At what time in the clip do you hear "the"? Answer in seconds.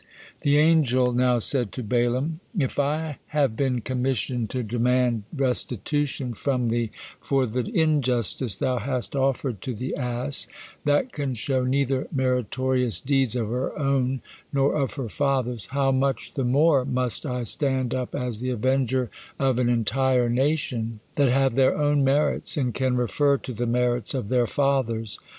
0.39-0.57, 7.45-7.65, 9.75-9.95, 16.33-16.43, 18.39-18.49, 23.53-23.67